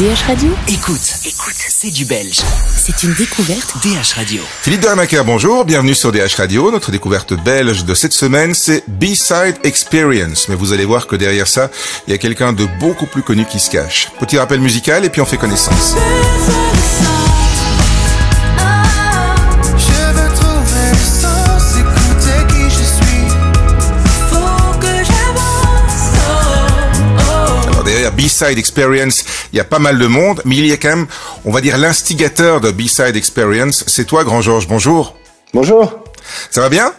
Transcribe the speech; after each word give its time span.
DH 0.00 0.28
Radio 0.28 0.48
Écoute, 0.66 1.14
écoute, 1.26 1.56
c'est 1.58 1.90
du 1.90 2.06
belge. 2.06 2.40
C'est 2.74 3.02
une 3.02 3.12
découverte 3.12 3.74
DH 3.82 4.14
Radio. 4.16 4.40
Philippe 4.62 4.80
Dermaker, 4.80 5.26
bonjour, 5.26 5.66
bienvenue 5.66 5.94
sur 5.94 6.10
DH 6.10 6.36
Radio. 6.38 6.70
Notre 6.70 6.90
découverte 6.90 7.34
belge 7.34 7.84
de 7.84 7.92
cette 7.92 8.14
semaine, 8.14 8.54
c'est 8.54 8.82
B-Side 8.88 9.58
Experience. 9.62 10.48
Mais 10.48 10.54
vous 10.54 10.72
allez 10.72 10.86
voir 10.86 11.06
que 11.06 11.16
derrière 11.16 11.46
ça, 11.46 11.70
il 12.06 12.12
y 12.12 12.14
a 12.14 12.18
quelqu'un 12.18 12.54
de 12.54 12.66
beaucoup 12.78 13.04
plus 13.04 13.22
connu 13.22 13.44
qui 13.44 13.60
se 13.60 13.68
cache. 13.68 14.08
Petit 14.18 14.38
rappel 14.38 14.60
musical 14.60 15.04
et 15.04 15.10
puis 15.10 15.20
on 15.20 15.26
fait 15.26 15.36
connaissance. 15.36 15.94
B-Side 28.20 28.58
Experience, 28.58 29.24
il 29.52 29.56
y 29.56 29.60
a 29.60 29.64
pas 29.64 29.78
mal 29.78 29.98
de 29.98 30.06
monde, 30.06 30.42
mais 30.44 30.56
il 30.56 30.66
y 30.66 30.72
a 30.72 30.76
quand 30.76 30.90
même, 30.90 31.06
on 31.46 31.50
va 31.50 31.62
dire, 31.62 31.78
l'instigateur 31.78 32.60
de 32.60 32.70
B-Side 32.70 33.16
Experience. 33.16 33.82
C'est 33.86 34.04
toi, 34.04 34.24
Grand 34.24 34.42
Georges, 34.42 34.68
bonjour. 34.68 35.16
Bonjour. 35.54 36.04
Ça 36.50 36.60
va 36.60 36.68
bien? 36.68 36.92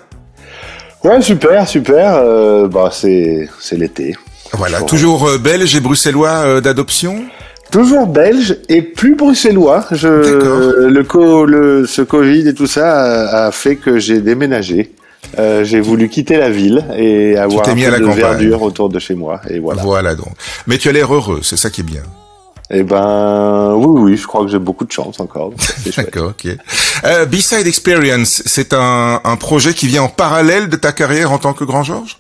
Ouais, 1.04 1.22
super, 1.22 1.68
super. 1.68 2.16
Euh, 2.16 2.68
bah, 2.68 2.90
c'est 2.92 3.48
c'est 3.60 3.78
l'été. 3.78 4.16
Voilà, 4.54 4.82
toujours 4.82 5.28
euh, 5.28 5.38
belge 5.38 5.76
et 5.76 5.80
bruxellois 5.80 6.44
euh, 6.46 6.62
d'adoption? 6.62 7.24
Toujours 7.72 8.08
belge 8.08 8.58
et 8.68 8.82
plus 8.82 9.16
bruxellois. 9.16 9.86
Je, 9.92 10.08
le, 10.88 11.04
co, 11.04 11.46
le 11.46 11.86
ce 11.86 12.02
Covid 12.02 12.48
et 12.48 12.54
tout 12.54 12.68
ça 12.68 12.88
a, 12.92 13.46
a 13.46 13.52
fait 13.52 13.76
que 13.76 14.00
j'ai 14.00 14.22
déménagé. 14.22 14.92
Euh, 15.40 15.64
j'ai 15.64 15.80
voulu 15.80 16.10
quitter 16.10 16.38
la 16.38 16.50
ville 16.50 16.86
et 16.98 17.38
avoir 17.38 17.68
un 17.68 17.74
mis 17.74 17.82
peu 17.84 17.88
à 17.88 17.92
la 17.92 18.00
de 18.00 18.06
campagne. 18.06 18.20
verdure 18.20 18.62
autour 18.62 18.90
de 18.90 19.00
chez 19.00 19.16
moi. 19.16 19.42
Et 19.50 19.60
voilà. 19.60 19.82
Voilà 19.82 20.16
donc. 20.16 20.34
Mais 20.68 20.78
tu 20.78 20.90
as 20.90 20.92
l'air 20.92 21.14
heureux, 21.14 21.40
c'est 21.44 21.58
ça 21.58 21.70
qui 21.70 21.82
est 21.82 21.86
bien. 21.86 22.04
Et 22.74 22.84
ben 22.84 23.74
oui, 23.76 24.12
oui, 24.12 24.18
je 24.18 24.26
crois 24.26 24.46
que 24.46 24.50
j'ai 24.50 24.60
beaucoup 24.60 24.86
de 24.86 24.92
chance 24.94 25.20
encore. 25.20 25.52
D'accord, 25.98 26.30
ok. 26.30 26.56
Euh, 27.04 27.26
B-Side 27.26 27.68
Experience, 27.68 28.44
c'est 28.46 28.74
un, 28.74 29.20
un 29.24 29.36
projet 29.36 29.74
qui 29.74 29.88
vient 29.88 30.04
en 30.04 30.08
parallèle 30.08 30.70
de 30.70 30.78
ta 30.78 30.94
carrière 30.94 31.34
en 31.34 31.38
tant 31.38 31.52
que 31.52 31.66
Grand 31.66 31.84
Georges? 31.84 32.18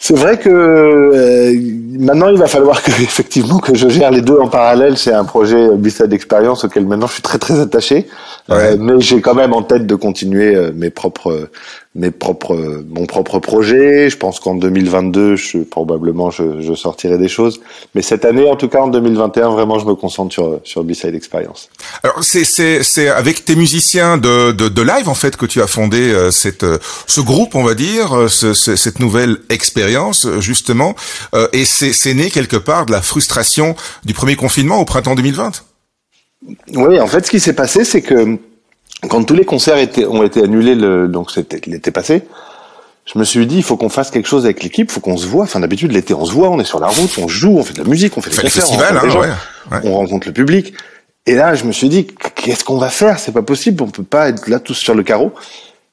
C'est 0.00 0.16
vrai 0.16 0.38
que 0.38 0.48
euh, 0.48 1.52
maintenant 1.98 2.28
il 2.28 2.38
va 2.38 2.46
falloir 2.46 2.82
que 2.82 2.90
effectivement 3.02 3.58
que 3.58 3.74
je 3.74 3.88
gère 3.88 4.10
les 4.12 4.20
deux 4.22 4.38
en 4.38 4.48
parallèle. 4.48 4.96
C'est 4.96 5.12
un 5.12 5.24
projet 5.24 5.68
Bissa 5.76 6.06
d'expérience 6.06 6.64
auquel 6.64 6.86
maintenant 6.86 7.08
je 7.08 7.14
suis 7.14 7.22
très 7.22 7.38
très 7.38 7.58
attaché. 7.60 8.06
Euh, 8.50 8.54
Ouais. 8.54 8.76
mais 8.78 9.00
j'ai 9.00 9.20
quand 9.20 9.34
même 9.34 9.52
en 9.52 9.62
tête 9.62 9.86
de 9.86 9.94
continuer 9.94 10.54
euh, 10.54 10.70
mes 10.74 10.88
propres 10.90 11.50
mes 11.94 12.10
propres 12.10 12.84
mon 12.88 13.06
propre 13.06 13.38
projet. 13.38 14.10
Je 14.10 14.16
pense 14.16 14.40
qu'en 14.40 14.54
2022, 14.54 15.36
je, 15.36 15.58
probablement 15.58 16.30
je, 16.30 16.60
je 16.60 16.74
sortirai 16.74 17.18
des 17.18 17.28
choses. 17.28 17.60
Mais 17.94 18.02
cette 18.02 18.24
année, 18.24 18.48
en 18.48 18.56
tout 18.56 18.68
cas 18.68 18.80
en 18.80 18.88
2021, 18.88 19.50
vraiment 19.50 19.78
je 19.78 19.86
me 19.86 19.94
concentre 19.94 20.32
sur 20.32 20.60
sur 20.64 20.84
B-Side 20.84 21.14
Experience. 21.14 21.70
Alors 22.02 22.22
c'est 22.22 22.44
c'est 22.44 22.82
c'est 22.82 23.08
avec 23.08 23.44
tes 23.44 23.56
musiciens 23.56 24.18
de, 24.18 24.52
de 24.52 24.68
de 24.68 24.82
live 24.82 25.08
en 25.08 25.14
fait 25.14 25.36
que 25.36 25.46
tu 25.46 25.62
as 25.62 25.66
fondé 25.66 26.12
euh, 26.12 26.30
cette 26.30 26.62
euh, 26.64 26.78
ce 27.06 27.20
groupe 27.20 27.54
on 27.54 27.64
va 27.64 27.74
dire 27.74 28.16
euh, 28.16 28.28
ce, 28.28 28.54
ce- 28.54 28.76
cette 28.76 29.00
nouvelle 29.00 29.38
expérience 29.50 30.26
euh, 30.26 30.40
justement 30.40 30.94
euh, 31.34 31.48
et 31.52 31.64
c'est 31.64 31.92
c'est 31.92 32.14
né 32.14 32.30
quelque 32.30 32.56
part 32.56 32.86
de 32.86 32.92
la 32.92 33.02
frustration 33.02 33.74
du 34.04 34.14
premier 34.14 34.36
confinement 34.36 34.78
au 34.80 34.84
printemps 34.84 35.14
2020. 35.14 35.52
Oui, 36.74 37.00
en 37.00 37.06
fait, 37.08 37.26
ce 37.26 37.30
qui 37.32 37.40
s'est 37.40 37.52
passé, 37.52 37.84
c'est 37.84 38.00
que 38.02 38.38
quand 39.08 39.22
tous 39.24 39.34
les 39.34 39.44
concerts 39.44 39.78
étaient, 39.78 40.06
ont 40.06 40.22
été 40.22 40.42
annulés, 40.42 40.74
le, 40.74 41.06
donc 41.08 41.30
c'était 41.30 41.60
l'été 41.66 41.90
passé, 41.90 42.22
je 43.06 43.18
me 43.18 43.24
suis 43.24 43.46
dit, 43.46 43.56
il 43.56 43.62
faut 43.62 43.76
qu'on 43.76 43.88
fasse 43.88 44.10
quelque 44.10 44.28
chose 44.28 44.44
avec 44.44 44.62
l'équipe, 44.62 44.90
il 44.90 44.92
faut 44.92 45.00
qu'on 45.00 45.16
se 45.16 45.26
voit. 45.26 45.44
Enfin, 45.44 45.60
d'habitude, 45.60 45.92
l'été, 45.92 46.12
on 46.12 46.24
se 46.24 46.32
voit, 46.32 46.50
on 46.50 46.60
est 46.60 46.64
sur 46.64 46.80
la 46.80 46.88
route, 46.88 47.16
on 47.18 47.28
joue, 47.28 47.56
on 47.56 47.62
fait 47.62 47.72
de 47.72 47.82
la 47.82 47.88
musique, 47.88 48.18
on 48.18 48.20
fait 48.20 48.30
des 48.30 48.36
Fait 48.36 48.42
concerts, 48.42 48.64
on 48.64 48.66
festivals, 48.66 48.98
rencontre 48.98 49.16
hein, 49.16 49.20
les 49.22 49.28
gens, 49.30 49.36
ouais, 49.70 49.76
ouais. 49.76 49.90
on 49.90 49.94
rencontre 49.94 50.26
le 50.26 50.32
public. 50.34 50.74
Et 51.24 51.34
là, 51.34 51.54
je 51.54 51.64
me 51.64 51.72
suis 51.72 51.88
dit, 51.88 52.06
qu'est-ce 52.34 52.64
qu'on 52.64 52.78
va 52.78 52.90
faire? 52.90 53.18
C'est 53.18 53.32
pas 53.32 53.42
possible, 53.42 53.82
on 53.82 53.88
peut 53.88 54.02
pas 54.02 54.28
être 54.28 54.48
là 54.48 54.58
tous 54.58 54.74
sur 54.74 54.94
le 54.94 55.02
carreau. 55.02 55.32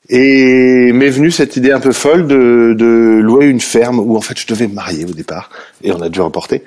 Et 0.09 0.91
m'est 0.91 1.09
venue 1.09 1.31
cette 1.31 1.55
idée 1.55 1.71
un 1.71 1.79
peu 1.79 1.91
folle 1.91 2.27
de, 2.27 2.75
de 2.77 3.19
louer 3.21 3.45
une 3.45 3.61
ferme 3.61 3.99
où 3.99 4.17
en 4.17 4.21
fait 4.21 4.37
je 4.37 4.45
devais 4.45 4.67
me 4.67 4.73
marier 4.73 5.03
au 5.03 5.13
départ, 5.13 5.49
et 5.83 5.91
on 5.91 6.01
a 6.01 6.09
dû 6.09 6.21
reporter, 6.21 6.63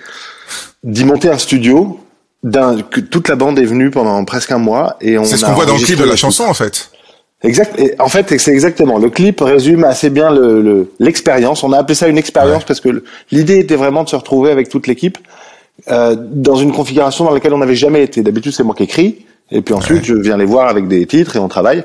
d'y 0.83 1.05
monter 1.05 1.29
un 1.29 1.39
studio. 1.39 2.01
D'un, 2.45 2.81
que 2.83 3.01
toute 3.01 3.29
la 3.29 3.35
bande 3.35 3.59
est 3.59 3.65
venue 3.65 3.91
pendant 3.91 4.25
presque 4.25 4.53
un 4.53 4.59
mois 4.59 4.97
et 5.01 5.19
on 5.19 5.25
C'est 5.25 5.37
ce 5.39 5.45
qu'on 5.45 5.53
voit 5.55 5.67
dans 5.67 5.75
le 5.77 5.81
clip 5.83 5.99
de 5.99 6.05
la 6.05 6.15
chanson 6.15 6.45
en 6.45 6.55
fait. 6.55 6.91
Exact. 7.43 7.79
Et 7.79 7.95
en 8.01 8.09
fait, 8.09 8.33
c'est 8.39 8.53
exactement. 8.53 8.99
Le 8.99 9.11
clip 9.11 9.41
résume 9.41 9.83
assez 9.85 10.09
bien 10.11 10.31
le- 10.31 10.61
le- 10.63 10.93
l'expérience. 11.01 11.63
On 11.65 11.73
a 11.73 11.79
appelé 11.79 11.95
ça 11.97 12.07
une 12.09 12.19
expérience 12.19 12.59
Ouais. 12.61 12.65
parce 12.67 12.81
que 12.81 13.03
l'idée 13.33 13.59
était 13.59 13.75
vraiment 13.77 14.05
de 14.05 14.09
se 14.09 14.17
retrouver 14.17 14.51
avec 14.53 14.69
toute 14.69 14.87
l'équipe 14.87 15.19
euh, 15.91 16.17
dans 16.19 16.57
une 16.57 16.73
configuration 16.73 17.25
dans 17.25 17.33
laquelle 17.33 17.55
on 17.55 17.59
n'avait 17.59 17.77
jamais 17.77 18.03
été. 18.03 18.23
D'habitude, 18.23 18.53
c'est 18.53 18.65
moi 18.65 18.75
qui 18.77 18.85
écris. 18.85 19.25
Et 19.51 19.63
puis 19.63 19.73
ensuite, 19.75 20.01
Ouais. 20.01 20.05
je 20.05 20.15
viens 20.15 20.37
les 20.37 20.45
voir 20.45 20.69
avec 20.69 20.89
des 20.89 21.07
titres 21.07 21.37
et 21.37 21.39
on 21.39 21.49
travaille. 21.49 21.85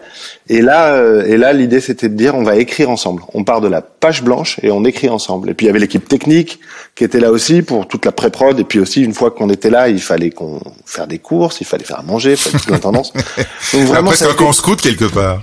Et 0.50 0.62
là, 0.62 0.96
euh, 0.96 1.26
et 1.26 1.38
là, 1.38 1.54
l'idée 1.54 1.80
c'était 1.80 2.10
de 2.10 2.16
dire, 2.16 2.36
on 2.36 2.44
va 2.44 2.58
écrire 2.58 2.90
ensemble. 2.90 3.24
On 3.34 3.46
part 3.46 3.62
de 3.62 3.70
la 3.70 3.82
page 3.82 4.22
blanche 4.22 4.60
et 4.64 4.70
on 4.72 4.84
écrit 4.84 5.08
ensemble. 5.08 5.50
Et 5.50 5.54
puis 5.54 5.66
il 5.66 5.68
y 5.68 5.70
avait 5.70 5.80
l'équipe 5.80 6.06
technique 6.08 6.60
qui 6.96 7.06
était 7.06 7.22
là 7.22 7.32
aussi 7.32 7.62
pour 7.62 7.88
toute 7.88 8.04
la 8.06 8.12
pré-prod. 8.12 8.60
Et 8.60 8.66
puis 8.66 8.80
aussi, 8.80 9.02
une 9.02 9.14
fois 9.14 9.32
qu'on 9.32 9.50
était 9.50 9.70
là, 9.70 9.88
il 9.88 10.02
fallait 10.02 10.30
qu'on 10.30 10.60
faire 10.86 11.08
des 11.08 11.20
courses, 11.20 11.62
il 11.62 11.66
fallait 11.66 11.86
faire 11.86 12.00
à 12.00 12.04
manger, 12.04 12.32
il 12.32 12.38
fallait 12.38 12.60
toute 12.60 12.70
l'intendance. 12.70 13.14
Donc 13.74 13.84
vraiment, 13.84 14.10
Après 14.10 14.18
c'est 14.18 14.26
un 14.26 14.30
été- 14.34 14.38
camp 14.44 14.52
scout 14.52 14.82
quelque 14.82 15.06
part. 15.06 15.40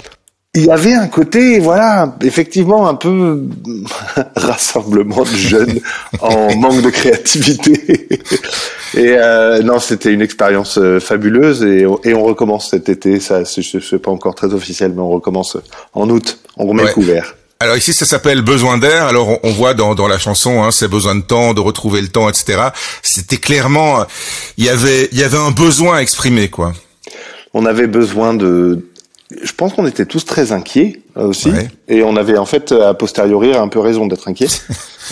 Il 0.54 0.64
y 0.66 0.70
avait 0.70 0.94
un 0.94 1.06
côté, 1.06 1.60
voilà, 1.60 2.16
effectivement 2.22 2.88
un 2.88 2.94
peu 2.96 3.44
rassemblement 4.36 5.22
de 5.22 5.36
jeunes 5.36 5.80
en 6.20 6.54
manque 6.56 6.82
de 6.82 6.90
créativité. 6.90 8.08
Et 8.94 9.14
euh, 9.16 9.62
non, 9.62 9.78
c'était 9.78 10.12
une 10.12 10.22
expérience 10.22 10.76
euh, 10.78 10.98
fabuleuse 10.98 11.62
et, 11.62 11.86
et 12.04 12.14
on 12.14 12.24
recommence 12.24 12.70
cet 12.70 12.88
été. 12.88 13.20
Ça, 13.20 13.44
c'est- 13.44 13.98
pas 13.98 14.10
encore 14.10 14.34
très 14.34 14.52
officiel, 14.52 14.92
mais 14.94 15.02
on 15.02 15.10
recommence 15.10 15.56
en 15.94 16.10
août. 16.10 16.38
On 16.56 16.66
remet 16.66 16.82
Ouais. 16.82 16.88
le 16.88 16.94
couvert. 16.94 17.36
Alors 17.60 17.76
ici, 17.76 17.92
ça 17.92 18.06
s'appelle 18.06 18.40
besoin 18.42 18.78
d'air. 18.78 19.04
Alors 19.04 19.28
on, 19.28 19.38
on 19.44 19.52
voit 19.52 19.74
dans, 19.74 19.94
dans 19.94 20.08
la 20.08 20.18
chanson, 20.18 20.64
hein, 20.64 20.70
c'est 20.72 20.88
besoin 20.88 21.14
de 21.14 21.20
temps, 21.20 21.52
de 21.54 21.60
retrouver 21.60 22.00
le 22.00 22.08
temps, 22.08 22.28
etc. 22.28 22.58
C'était 23.02 23.36
clairement, 23.36 24.04
il 24.56 24.64
y 24.64 24.68
avait, 24.70 25.08
il 25.12 25.18
y 25.18 25.22
avait 25.22 25.36
un 25.38 25.50
besoin 25.52 25.98
exprimé, 25.98 26.48
quoi. 26.48 26.72
On 27.52 27.66
avait 27.66 27.86
besoin 27.88 28.32
de. 28.32 28.86
Je 29.42 29.52
pense 29.52 29.72
qu'on 29.74 29.86
était 29.86 30.06
tous 30.06 30.24
très 30.24 30.50
inquiets 30.52 31.00
euh, 31.16 31.26
aussi, 31.28 31.50
Ouais. 31.50 31.68
et 31.88 32.02
on 32.02 32.16
avait 32.16 32.36
en 32.36 32.46
fait 32.46 32.72
a 32.72 32.94
posteriori 32.94 33.54
un 33.54 33.68
peu 33.68 33.78
raison 33.80 34.06
d'être 34.06 34.28
inquiets. 34.28 34.48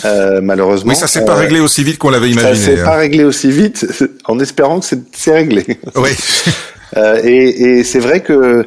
Euh, 0.05 0.39
malheureusement. 0.41 0.91
Oui, 0.91 0.95
ça 0.95 1.07
s'est 1.07 1.25
pas 1.25 1.35
Euh, 1.35 1.39
réglé 1.39 1.59
aussi 1.59 1.83
vite 1.83 1.97
qu'on 1.97 2.09
l'avait 2.09 2.31
Ça 2.31 2.39
imaginé. 2.39 2.75
s'est 2.77 2.81
hein. 2.81 2.85
pas 2.85 2.95
réglé 2.95 3.25
aussi 3.25 3.51
vite, 3.51 3.85
en 4.25 4.39
espérant 4.39 4.79
que 4.79 4.85
c'est 5.11 5.33
réglé. 5.33 5.65
Oui. 5.95 6.11
Euh, 6.95 7.19
et 7.21 7.79
et 7.79 7.83
c'est 7.83 7.99
vrai 7.99 8.21
que 8.21 8.31
euh, 8.31 8.63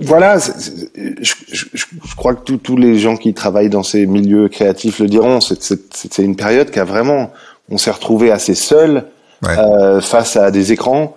voilà, 0.00 0.38
je, 0.38 1.12
je, 1.20 1.34
je 1.52 1.84
je 2.08 2.14
crois 2.16 2.34
que 2.34 2.52
tous- 2.52 2.76
les 2.78 2.98
gens 2.98 3.18
qui 3.18 3.34
travaillent 3.34 3.68
dans 3.68 3.82
ces 3.82 4.06
milieux 4.06 4.48
créatifs 4.48 4.98
le 4.98 5.08
diront. 5.08 5.40
C'est- 5.42 6.18
une 6.18 6.36
période 6.36 6.70
qui 6.70 6.78
a 6.78 6.84
vraiment, 6.84 7.30
on 7.70 7.76
s'est 7.76 7.90
retrouvé 7.90 8.30
assez 8.30 8.54
seul 8.54 9.04
Ouais. 9.42 9.56
euh, 9.58 10.00
face 10.00 10.36
à 10.36 10.50
des 10.50 10.72
écrans. 10.72 11.14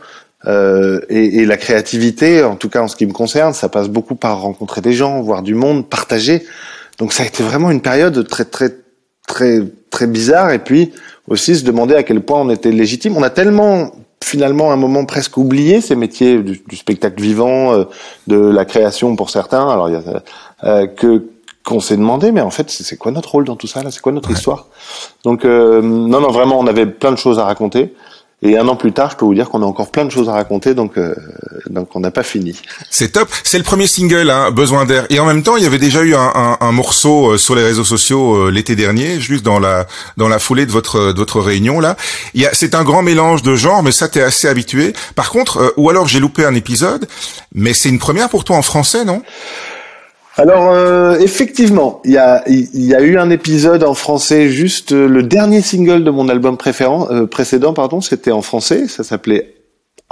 Euh, 0.47 1.01
et, 1.09 1.37
et 1.39 1.45
la 1.45 1.55
créativité, 1.55 2.43
en 2.43 2.55
tout 2.55 2.67
cas 2.67 2.81
en 2.81 2.87
ce 2.87 2.95
qui 2.95 3.05
me 3.05 3.13
concerne, 3.13 3.53
ça 3.53 3.69
passe 3.69 3.89
beaucoup 3.89 4.15
par 4.15 4.41
rencontrer 4.41 4.81
des 4.81 4.93
gens, 4.93 5.21
voir 5.21 5.43
du 5.43 5.53
monde, 5.53 5.87
partager. 5.87 6.43
Donc 6.97 7.13
ça 7.13 7.23
a 7.23 7.25
été 7.27 7.43
vraiment 7.43 7.69
une 7.69 7.81
période 7.81 8.27
très 8.27 8.45
très 8.45 8.75
très 9.27 9.61
très 9.91 10.07
bizarre. 10.07 10.51
Et 10.51 10.59
puis 10.59 10.93
aussi 11.27 11.55
se 11.55 11.63
demander 11.63 11.95
à 11.95 12.03
quel 12.03 12.21
point 12.21 12.41
on 12.41 12.49
était 12.49 12.71
légitime. 12.71 13.17
On 13.17 13.23
a 13.23 13.29
tellement 13.29 13.91
finalement 14.23 14.71
un 14.71 14.77
moment 14.77 15.05
presque 15.05 15.37
oublié 15.37 15.79
ces 15.81 15.95
métiers 15.95 16.37
du, 16.39 16.61
du 16.67 16.75
spectacle 16.75 17.21
vivant, 17.21 17.73
euh, 17.73 17.83
de 18.27 18.37
la 18.37 18.65
création 18.65 19.15
pour 19.15 19.29
certains. 19.29 19.69
Alors 19.69 19.89
il 19.89 19.93
y 19.93 19.97
a 19.97 20.23
euh, 20.63 20.87
que 20.87 21.23
qu'on 21.63 21.79
s'est 21.79 21.97
demandé, 21.97 22.31
mais 22.31 22.41
en 22.41 22.49
fait, 22.49 22.71
c'est 22.71 22.83
c'est 22.83 22.97
quoi 22.97 23.11
notre 23.11 23.31
rôle 23.31 23.45
dans 23.45 23.55
tout 23.55 23.67
ça 23.67 23.83
là? 23.83 23.91
C'est 23.91 24.01
quoi 24.01 24.11
notre 24.11 24.31
histoire? 24.31 24.65
Donc 25.23 25.45
euh, 25.45 25.81
non, 25.83 26.19
non, 26.19 26.31
vraiment, 26.31 26.59
on 26.59 26.65
avait 26.65 26.87
plein 26.87 27.11
de 27.11 27.17
choses 27.17 27.37
à 27.37 27.45
raconter. 27.45 27.93
Et 28.43 28.57
un 28.57 28.67
an 28.67 28.75
plus 28.75 28.91
tard, 28.91 29.11
je 29.11 29.17
peux 29.17 29.25
vous 29.25 29.35
dire 29.35 29.49
qu'on 29.49 29.61
a 29.61 29.65
encore 29.65 29.91
plein 29.91 30.03
de 30.03 30.09
choses 30.09 30.27
à 30.27 30.33
raconter, 30.33 30.73
donc 30.73 30.97
euh, 30.97 31.13
donc 31.69 31.95
on 31.95 31.99
n'a 31.99 32.09
pas 32.09 32.23
fini. 32.23 32.59
C'est 32.89 33.11
top. 33.11 33.29
C'est 33.43 33.59
le 33.59 33.63
premier 33.63 33.85
single, 33.85 34.31
hein, 34.31 34.49
Besoin 34.49 34.85
d'air. 34.85 35.05
Et 35.11 35.19
en 35.19 35.25
même 35.25 35.43
temps, 35.43 35.57
il 35.57 35.63
y 35.63 35.67
avait 35.67 35.77
déjà 35.77 36.01
eu 36.01 36.15
un, 36.15 36.31
un, 36.33 36.57
un 36.59 36.71
morceau 36.71 37.33
euh, 37.33 37.37
sur 37.37 37.53
les 37.53 37.63
réseaux 37.63 37.83
sociaux 37.83 38.47
euh, 38.47 38.49
l'été 38.49 38.75
dernier, 38.75 39.19
juste 39.19 39.43
dans 39.43 39.59
la 39.59 39.85
dans 40.17 40.27
la 40.27 40.39
foulée 40.39 40.65
de 40.65 40.71
votre 40.71 41.13
de 41.13 41.17
votre 41.17 41.39
réunion 41.39 41.79
là. 41.79 41.97
Il 42.33 42.41
y 42.41 42.47
a, 42.47 42.49
c'est 42.53 42.73
un 42.73 42.83
grand 42.83 43.03
mélange 43.03 43.43
de 43.43 43.55
genres, 43.55 43.83
mais 43.83 43.91
ça 43.91 44.07
t'es 44.07 44.21
assez 44.23 44.47
habitué. 44.47 44.93
Par 45.13 45.29
contre, 45.29 45.57
euh, 45.57 45.73
ou 45.77 45.91
alors 45.91 46.07
j'ai 46.07 46.19
loupé 46.19 46.43
un 46.43 46.55
épisode, 46.55 47.07
mais 47.53 47.75
c'est 47.75 47.89
une 47.89 47.99
première 47.99 48.29
pour 48.29 48.43
toi 48.43 48.55
en 48.57 48.63
français, 48.63 49.05
non? 49.05 49.21
Alors 50.37 50.71
euh, 50.71 51.17
effectivement, 51.19 52.01
il 52.05 52.11
y 52.11 52.17
a 52.17 52.43
y 52.47 52.95
a 52.95 53.01
eu 53.01 53.17
un 53.17 53.29
épisode 53.29 53.83
en 53.83 53.93
français 53.93 54.49
juste 54.49 54.93
euh, 54.93 55.07
le 55.07 55.23
dernier 55.23 55.61
single 55.61 56.03
de 56.03 56.11
mon 56.11 56.29
album 56.29 56.55
préférant 56.57 57.07
euh, 57.11 57.25
précédent 57.27 57.73
pardon, 57.73 57.99
c'était 57.99 58.31
en 58.31 58.41
français, 58.41 58.87
ça 58.87 59.03
s'appelait 59.03 59.55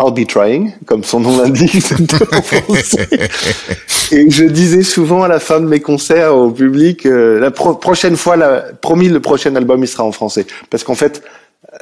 I'll 0.01 0.13
be 0.13 0.25
trying, 0.27 0.73
comme 0.85 1.03
son 1.03 1.19
nom 1.21 1.41
l'indique, 1.41 1.81
c'était 1.81 2.15
en 2.35 2.41
français. 2.41 3.07
Et 4.13 4.29
je 4.29 4.45
disais 4.45 4.81
souvent 4.83 5.23
à 5.23 5.27
la 5.27 5.39
fin 5.39 5.59
de 5.59 5.65
mes 5.65 5.81
concerts 5.81 6.35
au 6.35 6.51
public, 6.51 7.05
euh, 7.05 7.37
la 7.39 7.51
pro- 7.51 7.75
prochaine 7.75 8.15
fois, 8.15 8.37
la, 8.37 8.61
promis, 8.81 9.09
le 9.09 9.19
prochain 9.19 9.53
album, 9.57 9.83
il 9.83 9.87
sera 9.87 10.05
en 10.05 10.13
français. 10.13 10.47
Parce 10.69 10.85
qu'en 10.85 10.95
fait, 10.95 11.21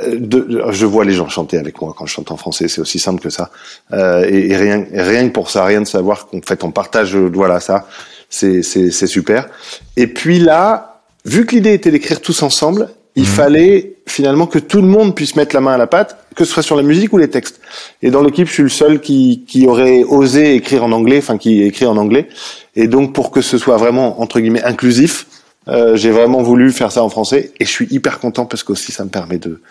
euh, 0.01 0.15
de, 0.19 0.63
je 0.71 0.85
vois 0.87 1.05
les 1.05 1.13
gens 1.13 1.29
chanter 1.29 1.59
avec 1.59 1.79
moi 1.79 1.93
quand 1.95 2.07
je 2.07 2.13
chante 2.13 2.31
en 2.31 2.37
français, 2.37 2.67
c'est 2.67 2.81
aussi 2.81 2.97
simple 2.97 3.21
que 3.21 3.29
ça. 3.29 3.51
Euh, 3.93 4.25
et, 4.27 4.49
et 4.49 4.57
rien, 4.57 4.83
et 4.91 5.01
rien 5.01 5.27
que 5.27 5.33
pour 5.33 5.51
ça, 5.51 5.63
rien 5.63 5.81
de 5.81 5.87
savoir 5.87 6.27
qu'en 6.27 6.39
fait 6.43 6.63
on 6.63 6.71
partage, 6.71 7.15
euh, 7.15 7.29
voilà 7.31 7.59
ça, 7.59 7.85
c'est 8.29 8.91
super. 8.91 9.47
Et 9.95 10.07
puis 10.07 10.39
là, 10.39 11.01
vu 11.25 11.45
que 11.45 11.55
l'idée 11.55 11.73
était 11.73 11.91
d'écrire 11.91 12.21
tous 12.21 12.43
ensemble, 12.43 12.89
il 13.15 13.25
fallait 13.25 13.95
finalement 14.05 14.45
que 14.45 14.59
tout 14.59 14.79
le 14.79 14.87
monde 14.87 15.15
puisse 15.15 15.35
mettre 15.35 15.55
la 15.55 15.61
main 15.61 15.73
à 15.73 15.77
la 15.77 15.87
pâte, 15.87 16.17
que 16.35 16.45
ce 16.45 16.53
soit 16.53 16.61
sur 16.61 16.75
la 16.75 16.83
musique 16.83 17.11
ou 17.13 17.17
les 17.17 17.29
textes. 17.29 17.59
Et 18.03 18.11
dans 18.11 18.21
l'équipe, 18.21 18.47
je 18.47 18.53
suis 18.53 18.63
le 18.63 18.69
seul 18.69 19.01
qui 19.01 19.43
qui 19.47 19.65
aurait 19.65 20.03
osé 20.03 20.53
écrire 20.53 20.83
en 20.83 20.91
anglais, 20.91 21.17
enfin 21.17 21.39
qui 21.39 21.63
écrit 21.63 21.87
en 21.87 21.97
anglais. 21.97 22.27
Et 22.75 22.87
donc 22.87 23.13
pour 23.13 23.31
que 23.31 23.41
ce 23.41 23.57
soit 23.57 23.77
vraiment 23.77 24.21
entre 24.21 24.39
guillemets 24.39 24.63
inclusif, 24.63 25.25
euh, 25.67 25.95
j'ai 25.95 26.11
vraiment 26.11 26.43
voulu 26.43 26.71
faire 26.71 26.91
ça 26.91 27.03
en 27.03 27.09
français 27.09 27.51
et 27.59 27.65
je 27.65 27.69
suis 27.69 27.87
hyper 27.89 28.19
content 28.19 28.45
parce 28.45 28.63
qu'aussi 28.63 28.91
ça 28.91 29.03
me 29.03 29.09
permet 29.09 29.37
de 29.39 29.61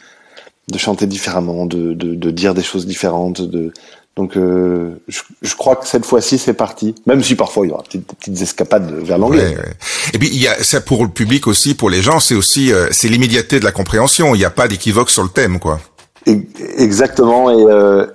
de 0.69 0.79
chanter 0.79 1.07
différemment, 1.07 1.67
de, 1.67 1.95
de, 1.95 2.15
de 2.15 2.31
dire 2.31 2.55
des 2.55 2.63
choses 2.63 2.87
différentes. 2.87 3.41
De... 3.41 3.73
Donc 4.17 4.37
euh, 4.37 5.01
je, 5.09 5.21
je 5.43 5.55
crois 5.55 5.77
que 5.77 5.87
cette 5.87 6.05
fois-ci 6.05 6.39
c'est 6.39 6.55
parti, 6.55 6.95
même 7.07 7.23
si 7.23 7.37
parfois 7.37 7.67
il 7.67 7.69
y 7.69 7.73
aura 7.73 7.83
des 7.83 7.99
petites, 8.01 8.19
petites 8.19 8.43
escapades 8.43 8.91
vers 9.03 9.19
l'anglais. 9.19 9.49
Ouais, 9.51 9.57
ouais. 9.59 9.73
Et 10.15 10.19
puis 10.19 10.29
il 10.29 10.41
y 10.43 10.49
a 10.49 10.63
ça 10.63 10.81
pour 10.81 11.05
le 11.05 11.11
public 11.11 11.47
aussi, 11.47 11.75
pour 11.75 11.91
les 11.91 12.03
gens, 12.03 12.19
c'est 12.19 12.35
aussi 12.35 12.73
euh, 12.73 12.89
c'est 12.91 13.09
l'immédiateté 13.09 13.61
de 13.61 13.65
la 13.65 13.73
compréhension. 13.73 14.35
Il 14.35 14.39
n'y 14.39 14.45
a 14.45 14.51
pas 14.51 14.69
d'équivoque 14.69 15.11
sur 15.11 15.23
le 15.23 15.29
thème, 15.29 15.59
quoi. 15.59 15.81
E- 16.27 16.41
Exactement. 16.79 17.51
Et 17.51 17.63
euh, 17.63 18.07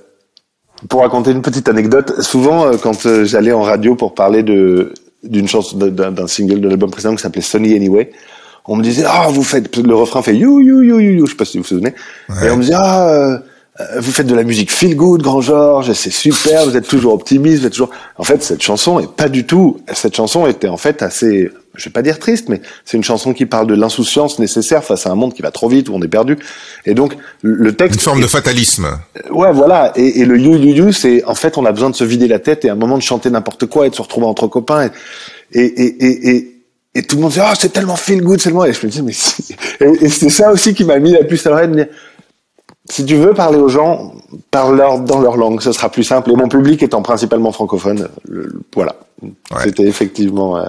pour 0.89 1.01
raconter 1.01 1.31
une 1.31 1.43
petite 1.43 1.69
anecdote, 1.69 2.21
souvent 2.21 2.65
euh, 2.65 2.77
quand 2.81 3.05
euh, 3.05 3.23
j'allais 3.23 3.51
en 3.53 3.61
radio 3.61 3.95
pour 3.95 4.15
parler 4.15 4.43
de 4.43 4.93
d'une 5.23 5.47
chanson 5.47 5.77
d'un 5.77 6.11
d'un 6.11 6.27
single 6.27 6.59
de 6.59 6.67
l'album 6.67 6.89
précédent 6.89 7.15
qui 7.15 7.21
s'appelait 7.21 7.43
Sunny 7.43 7.75
Anyway, 7.75 8.09
on 8.65 8.75
me 8.75 8.83
disait 8.83 9.03
ah 9.05 9.27
vous 9.29 9.43
faites 9.43 9.75
le 9.77 9.95
refrain 9.95 10.21
fait 10.21 10.35
you 10.35 10.59
you 10.59 10.81
you 10.81 10.99
you 10.99 11.11
you 11.11 11.25
je 11.25 11.31
sais 11.31 11.37
pas 11.37 11.45
si 11.45 11.57
vous 11.57 11.63
vous 11.63 11.69
souvenez 11.69 11.93
et 12.43 12.49
on 12.49 12.57
me 12.57 12.61
disait 12.61 12.75
ah 12.75 13.07
euh, 13.09 13.37
euh, 13.79 13.99
vous 13.99 14.11
faites 14.11 14.27
de 14.27 14.35
la 14.35 14.43
musique 14.43 14.71
feel 14.71 14.95
good 14.95 15.21
grand 15.21 15.41
Georges 15.41 15.93
c'est 15.93 16.11
super 16.11 16.65
vous 16.65 16.75
êtes 16.75 16.87
toujours 16.87 17.13
optimiste 17.13 17.61
vous 17.61 17.67
êtes 17.67 17.73
toujours 17.73 17.91
en 18.17 18.23
fait 18.23 18.43
cette 18.43 18.61
chanson 18.61 18.99
est 18.99 19.11
pas 19.11 19.29
du 19.29 19.45
tout 19.45 19.81
cette 19.93 20.15
chanson 20.15 20.47
était 20.47 20.67
en 20.67 20.77
fait 20.77 21.01
assez 21.01 21.49
je 21.75 21.85
vais 21.85 21.91
pas 21.91 22.01
dire 22.01 22.19
triste 22.19 22.49
mais 22.49 22.61
c'est 22.85 22.97
une 22.97 23.03
chanson 23.03 23.33
qui 23.33 23.45
parle 23.45 23.67
de 23.67 23.73
l'insouciance 23.73 24.39
nécessaire 24.39 24.83
face 24.83 25.07
à 25.07 25.11
un 25.11 25.15
monde 25.15 25.33
qui 25.33 25.41
va 25.41 25.51
trop 25.51 25.69
vite 25.69 25.89
où 25.89 25.93
on 25.93 26.01
est 26.01 26.07
perdu 26.07 26.37
et 26.85 26.93
donc 26.93 27.15
le 27.41 27.73
texte 27.73 27.95
Une 27.95 28.01
forme 28.01 28.21
de 28.21 28.27
fatalisme. 28.27 28.87
Ouais, 29.31 29.51
voilà. 29.51 29.91
Et, 29.95 30.21
et 30.21 30.25
le 30.25 30.37
you 30.37 30.55
you 30.55 30.73
you, 30.73 30.91
c'est 30.91 31.23
en 31.25 31.35
fait, 31.35 31.57
on 31.57 31.65
a 31.65 31.71
besoin 31.71 31.89
de 31.89 31.95
se 31.95 32.03
vider 32.03 32.27
la 32.27 32.39
tête 32.39 32.65
et 32.65 32.69
à 32.69 32.73
un 32.73 32.75
moment 32.75 32.97
de 32.97 33.03
chanter 33.03 33.29
n'importe 33.29 33.65
quoi 33.65 33.87
et 33.87 33.89
de 33.89 33.95
se 33.95 34.01
retrouver 34.01 34.27
entre 34.27 34.47
copains. 34.47 34.89
Et 35.53 35.61
et 35.61 35.63
et 35.63 36.05
et, 36.05 36.29
et, 36.29 36.60
et 36.93 37.03
tout 37.03 37.15
le 37.15 37.21
monde 37.23 37.31
dit 37.31 37.39
ah 37.41 37.53
c'est 37.57 37.69
tellement 37.73 37.95
feel 37.95 38.21
good, 38.21 38.39
c'est 38.39 38.49
tellement. 38.49 38.65
Et 38.65 38.73
je 38.73 38.85
me 38.85 38.91
dis 38.91 39.01
mais 39.01 39.13
si- 39.13 39.55
et, 39.79 39.85
et 40.05 40.09
c'est 40.09 40.29
ça 40.29 40.51
aussi 40.51 40.73
qui 40.73 40.83
m'a 40.83 40.99
mis 40.99 41.11
la 41.11 41.23
puce 41.23 41.45
à 41.47 41.49
l'oreille 41.51 41.69
de 41.69 41.73
dire 41.75 41.87
si 42.89 43.05
tu 43.05 43.15
veux 43.15 43.33
parler 43.33 43.57
aux 43.59 43.69
gens, 43.69 44.13
parle-leur 44.49 44.99
dans 44.99 45.19
leur 45.21 45.37
langue, 45.37 45.61
ce 45.61 45.71
sera 45.71 45.89
plus 45.89 46.03
simple. 46.03 46.31
Et 46.31 46.35
mon 46.35 46.49
public 46.49 46.81
étant 46.83 47.01
principalement 47.01 47.51
francophone, 47.51 48.09
le- 48.27 48.43
le- 48.43 48.61
voilà, 48.75 48.95
c'était 49.63 49.83
effectivement 49.87 50.57
euh, 50.57 50.65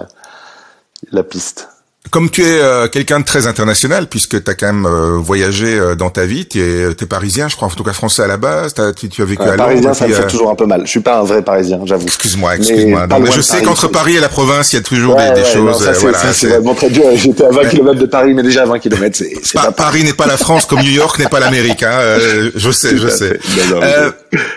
la 1.11 1.23
piste. 1.23 1.67
Comme 2.11 2.29
tu 2.29 2.43
es 2.43 2.59
euh, 2.61 2.87
quelqu'un 2.89 3.21
de 3.21 3.25
très 3.25 3.47
international, 3.47 4.07
puisque 4.07 4.43
tu 4.43 4.51
as 4.51 4.53
quand 4.53 4.67
même 4.71 4.85
euh, 4.85 5.17
voyagé 5.17 5.79
euh, 5.79 5.95
dans 5.95 6.09
ta 6.11 6.25
vie, 6.25 6.45
tu 6.45 6.61
es, 6.61 6.93
t'es 6.93 7.05
parisien, 7.07 7.47
je 7.47 7.55
crois, 7.55 7.69
en 7.69 7.71
tout 7.71 7.83
cas 7.83 7.93
français 7.93 8.21
à 8.21 8.27
la 8.27 8.37
base, 8.37 8.73
t'as- 8.73 8.91
tu, 8.93 9.07
tu 9.09 9.21
as 9.21 9.25
vécu 9.25 9.41
Euh, 9.41 9.45
à 9.45 9.47
Londres. 9.51 9.63
parisien, 9.63 9.93
ça 9.95 10.07
me 10.07 10.13
fait 10.13 10.23
euh, 10.23 10.27
toujours 10.27 10.51
un 10.51 10.55
peu 10.55 10.65
mal. 10.65 10.81
Je 10.83 10.89
suis 10.91 10.99
pas 10.99 11.19
un 11.19 11.23
vrai 11.23 11.41
parisien, 11.41 11.79
j'avoue. 11.85 12.05
Excuse-moi, 12.05 12.57
excuse-moi. 12.57 13.07
mais 13.07 13.31
je 13.31 13.41
sais 13.41 13.61
qu'entre 13.63 13.87
Paris 13.87 14.17
et 14.17 14.19
la 14.19 14.27
province, 14.29 14.73
il 14.73 14.75
y 14.75 14.79
a 14.79 14.83
toujours 14.83 15.15
Ouais, 15.15 15.29
des, 15.29 15.35
des 15.41 15.47
ouais, 15.47 15.53
choses. 15.53 15.81
ça, 15.83 15.89
euh, 15.89 15.93
c'est, 15.93 16.47
voilà, 16.47 16.55
vraiment 16.59 16.75
très 16.75 16.89
dur. 16.89 17.03
J'étais 17.15 17.45
à 17.45 17.49
20 17.49 17.69
km 17.69 17.99
de 17.99 18.05
Paris, 18.05 18.33
mais 18.33 18.43
déjà 18.43 18.63
à 18.63 18.65
20 18.65 18.79
km, 18.79 19.15
c'est, 19.17 19.33
c'est 19.41 19.53
Pa- 19.57 19.63
pas 19.67 19.71
Paris 19.71 20.03
n'est 20.03 20.13
pas 20.13 20.27
la 20.27 20.37
France 20.37 20.65
comme 20.65 20.81
New 20.81 20.91
York 20.91 21.17
n'est 21.19 21.29
pas 21.29 21.39
l'Amérique. 21.39 21.81
Hein. 21.83 21.89
euh, 21.99 22.51
je 22.53 22.69
sais, 22.71 22.95
je 22.97 23.07
sais. 23.07 23.39
fait. 23.39 23.69
Non, 23.71 23.77
non, 23.77 23.81
Euh, 23.81 24.11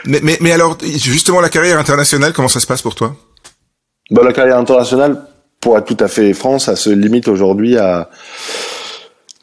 mais, 0.04 0.20
mais, 0.22 0.36
mais 0.40 0.52
alors, 0.52 0.76
justement, 0.84 1.40
la 1.40 1.48
carrière 1.48 1.78
internationale, 1.78 2.32
comment 2.34 2.48
ça 2.48 2.58
se 2.60 2.66
passe 2.66 2.82
pour 2.82 2.96
toi? 2.96 3.14
Bah, 4.10 4.22
la 4.24 4.32
carrière 4.32 4.58
internationale, 4.58 5.22
pour 5.66 5.76
être 5.76 5.84
tout 5.86 6.04
à 6.04 6.06
fait 6.06 6.32
franc, 6.32 6.60
ça 6.60 6.76
se 6.76 6.90
limite 6.90 7.26
aujourd'hui 7.26 7.76
à 7.76 8.08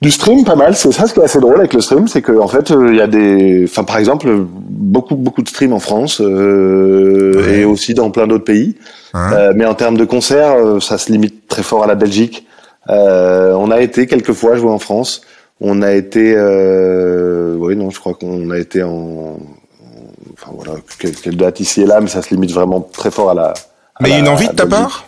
du 0.01 0.09
stream, 0.09 0.45
pas 0.45 0.55
mal. 0.55 0.73
C'est 0.73 0.93
ça 0.93 1.05
ce 1.05 1.13
qui 1.13 1.19
est 1.19 1.23
assez 1.25 1.41
drôle 1.41 1.59
avec 1.59 1.73
le 1.73 1.81
stream, 1.81 2.07
c'est 2.07 2.21
que 2.21 2.31
en 2.39 2.47
fait, 2.47 2.71
euh, 2.71 2.87
il 2.93 2.95
y 2.95 3.01
a 3.01 3.07
des, 3.07 3.65
enfin 3.65 3.83
par 3.83 3.97
exemple, 3.97 4.27
beaucoup 4.47 5.15
beaucoup 5.17 5.41
de 5.41 5.49
streams 5.49 5.73
en 5.73 5.79
France 5.79 6.21
euh, 6.21 7.33
Ouais. 7.35 7.59
et 7.59 7.65
aussi 7.65 7.93
dans 7.93 8.09
plein 8.09 8.25
d'autres 8.25 8.45
pays. 8.45 8.77
Hein 9.13 9.33
Euh, 9.33 9.53
mais 9.53 9.65
en 9.65 9.73
termes 9.75 9.97
de 9.97 10.05
concerts, 10.05 10.55
ça 10.81 10.97
se 10.97 11.11
limite 11.11 11.45
très 11.49 11.61
fort 11.63 11.83
à 11.83 11.87
la 11.87 11.95
Belgique. 11.95 12.47
On 12.87 13.69
a 13.69 13.81
été 13.81 14.07
quelques 14.07 14.33
fois 14.33 14.55
jouer 14.55 14.71
en 14.71 14.79
France. 14.79 15.21
On 15.59 15.81
a 15.81 15.91
été, 15.93 16.23
oui 17.63 17.75
non, 17.75 17.89
je 17.89 17.99
crois 17.99 18.13
qu'on 18.13 18.49
a 18.51 18.57
été 18.57 18.81
en, 18.81 19.37
enfin 20.37 20.51
voilà, 20.55 20.73
quelle, 20.99 21.35
date 21.35 21.59
ici 21.59 21.81
et 21.81 21.85
là, 21.85 21.99
mais 21.99 22.07
ça 22.07 22.21
se 22.21 22.29
limite 22.33 22.51
vraiment 22.53 22.79
très 22.79 23.11
fort 23.11 23.29
à 23.31 23.33
la. 23.33 23.47
à 23.49 23.53
Mais 24.01 24.09
il 24.09 24.11
y 24.11 24.15
a 24.15 24.17
la- 24.19 24.23
une 24.23 24.29
envie 24.29 24.47
de 24.47 24.53
ta 24.53 24.65
part? 24.65 25.05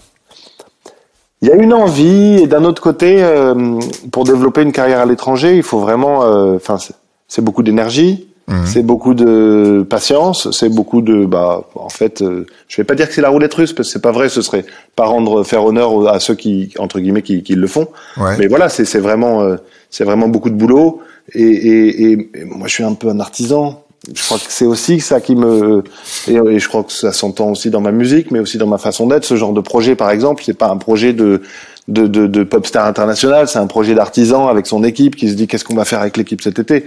Il 1.42 1.50
y 1.50 1.52
a 1.52 1.56
une 1.56 1.74
envie, 1.74 2.40
et 2.44 2.48
d'un 2.48 2.64
autre 2.64 2.82
côté, 2.82 3.18
euh, 3.24 3.80
pour 4.12 4.24
développer 4.24 4.62
une 4.62 4.72
carrière 4.72 5.00
à 5.00 5.06
l'étranger, 5.06 5.56
il 5.58 5.64
faut 5.64 5.80
vraiment, 5.80 6.24
euh, 6.24 6.56
enfin, 6.56 6.78
c'est- 6.78 6.96
c'est 7.28 7.44
beaucoup 7.44 7.62
d'énergie, 7.62 8.28
Mhm. 8.48 8.66
c'est 8.66 8.84
beaucoup 8.84 9.14
de 9.14 9.86
patience, 9.90 10.50
c'est 10.52 10.70
beaucoup 10.70 11.02
de, 11.02 11.26
bah, 11.26 11.64
en 11.76 11.90
fait, 11.90 12.22
euh, 12.22 12.46
je 12.68 12.78
vais 12.78 12.84
pas 12.86 12.96
dire 12.96 13.08
que 13.08 13.14
c'est 13.14 13.22
la 13.22 13.30
roulette 13.30 13.54
russe 13.54 13.74
parce 13.74 13.90
que 13.90 13.94
c'est 13.94 14.02
pas 14.02 14.12
vrai, 14.12 14.30
ce 14.30 14.42
serait 14.42 14.66
pas 14.96 15.06
rendre 15.06 15.44
faire 15.44 15.66
honneur 15.66 16.08
à 16.08 16.20
ceux 16.20 16.36
qui, 16.36 16.72
entre 16.80 17.00
guillemets, 17.00 17.22
qui, 17.24 17.44
qui 17.44 17.56
le 17.56 17.68
font. 17.68 17.88
Ouais. 18.18 18.38
Mais 18.40 18.48
voilà, 18.48 18.70
c'est 18.70 18.86
c'est 18.86 19.00
vraiment, 19.00 19.42
euh, 19.42 19.56
c'est 19.90 20.04
vraiment 20.04 20.28
beaucoup 20.28 20.50
de 20.50 20.56
boulot. 20.56 21.00
Et, 21.34 21.42
et, 21.42 22.04
et, 22.12 22.30
et 22.36 22.46
moi, 22.46 22.68
je 22.68 22.74
suis 22.76 22.84
un 22.84 22.94
peu 22.94 23.10
un 23.10 23.20
artisan. 23.20 23.82
Je 24.14 24.24
crois 24.24 24.38
que 24.38 24.44
c'est 24.50 24.66
aussi 24.66 25.00
ça 25.00 25.20
qui 25.20 25.36
me 25.36 25.84
et, 26.28 26.60
je 26.60 26.68
crois 26.68 26.84
que 26.84 26.92
ça 26.92 27.12
s'entend 27.12 27.50
aussi 27.50 27.70
dans 27.72 27.82
ma 27.82 27.92
musique, 27.92 28.30
mais 28.32 28.40
aussi 28.40 28.58
dans 28.58 28.68
ma 28.68 28.78
façon 28.78 29.08
d'être. 29.08 29.26
Ce 29.26 29.36
genre 29.36 29.54
de 29.54 29.62
projet, 29.62 29.96
par 29.96 30.12
exemple, 30.12 30.44
c'est 30.46 30.54
pas 30.58 30.68
un 30.70 30.78
projet 30.78 31.14
de 31.14 31.42
de, 31.88 32.08
de, 32.08 32.26
de 32.28 32.44
pop 32.44 32.66
star 32.66 32.86
international, 32.88 33.48
c'est 33.48 33.60
un 33.60 33.68
projet 33.68 33.94
d'artisan 33.96 34.48
avec 34.48 34.66
son 34.68 34.84
équipe 34.84 35.16
qui 35.16 35.30
se 35.30 35.34
dit 35.36 35.48
qu'est-ce 35.48 35.64
qu'on 35.64 35.76
va 35.76 35.86
faire 35.86 36.02
avec 36.02 36.18
l'équipe 36.18 36.42
cet 36.42 36.58
été? 36.60 36.86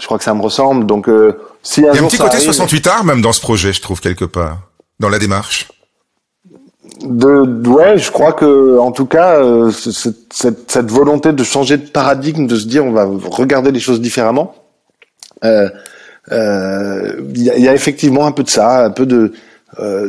Je 0.00 0.06
crois 0.06 0.18
que 0.18 0.24
ça 0.24 0.34
me 0.34 0.40
ressemble. 0.42 0.86
Donc, 0.86 1.08
euh, 1.08 1.38
si 1.62 1.80
un 1.86 1.92
Il 1.92 1.96
y 1.96 1.98
a 1.98 2.02
un 2.02 2.06
petit 2.08 2.16
côté 2.18 2.36
arrive- 2.36 2.44
68 2.44 2.86
art 2.88 3.04
même 3.04 3.20
dans 3.20 3.32
ce 3.32 3.40
projet, 3.40 3.72
je 3.72 3.80
trouve, 3.80 4.00
quelque 4.00 4.24
part, 4.24 4.58
dans 4.98 5.08
la 5.10 5.18
démarche. 5.18 5.68
de 7.02 7.68
ouais 7.68 7.98
je 7.98 8.10
crois 8.10 8.32
que 8.32 8.78
en 8.78 8.92
tout 8.92 9.06
cas 9.06 9.38
euh, 9.40 9.70
ce- 9.70 9.90
ce- 9.90 10.08
cette, 10.32 10.70
cette 10.70 10.90
volonté 10.90 11.32
de 11.32 11.42
changer 11.44 11.76
de 11.76 11.86
paradigme 11.88 12.46
de 12.46 12.56
se 12.56 12.66
dire 12.66 12.84
on 12.84 12.92
va 12.92 13.06
regarder 13.30 13.72
les 13.72 13.80
choses 13.80 14.00
différemment 14.00 14.54
euh, 15.44 15.68
euh, 16.32 17.20
il 17.34 17.42
y, 17.42 17.50
a, 17.50 17.58
y 17.58 17.68
a 17.68 17.74
effectivement 17.74 18.26
un 18.26 18.32
peu 18.32 18.42
de 18.42 18.50
ça 18.50 18.84
un 18.86 18.90
peu 18.90 19.06
de 19.06 19.32
euh, 19.80 20.08